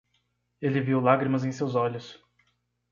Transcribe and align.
Ele 0.59 0.81
viu 0.81 0.99
lágrimas 0.99 1.45
em 1.45 1.51
seus 1.51 1.75
olhos. 1.75 2.19